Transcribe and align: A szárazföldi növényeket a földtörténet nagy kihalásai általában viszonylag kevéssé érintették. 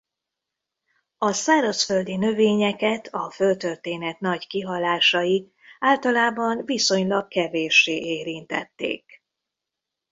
A 1.17 1.31
szárazföldi 1.31 2.15
növényeket 2.15 3.07
a 3.11 3.29
földtörténet 3.31 4.19
nagy 4.19 4.47
kihalásai 4.47 5.53
általában 5.79 6.65
viszonylag 6.65 7.27
kevéssé 7.27 7.97
érintették. 7.97 9.23